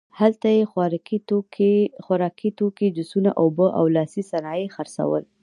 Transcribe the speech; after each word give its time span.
هلته 0.19 0.47
یې 0.57 0.61
خوراکي 2.05 2.45
توکي، 2.57 2.87
جوسونه، 2.95 3.29
اوبه 3.41 3.67
او 3.77 3.85
لاسي 3.95 4.21
صنایع 4.31 4.67
خرڅول. 4.75 5.23